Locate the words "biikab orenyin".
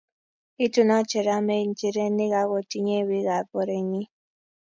3.09-4.07